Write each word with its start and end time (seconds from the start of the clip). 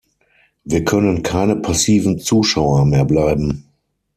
Wir 0.63 0.83
können 0.83 1.21
keine 1.21 1.57
passiven 1.57 2.17
Zuschauer 2.17 2.85
mehr 2.85 3.05
bleiben. 3.05 3.67